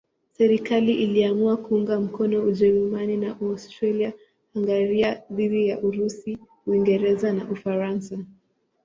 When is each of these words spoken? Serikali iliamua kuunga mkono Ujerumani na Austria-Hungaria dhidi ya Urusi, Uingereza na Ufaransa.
Serikali 0.37 0.93
iliamua 0.93 1.57
kuunga 1.57 1.99
mkono 1.99 2.43
Ujerumani 2.43 3.17
na 3.17 3.37
Austria-Hungaria 3.41 5.21
dhidi 5.31 5.67
ya 5.67 5.79
Urusi, 5.81 6.37
Uingereza 6.67 7.33
na 7.33 7.49
Ufaransa. 7.51 8.17